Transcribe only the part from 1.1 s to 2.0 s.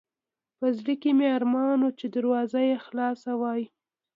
مې ارمان و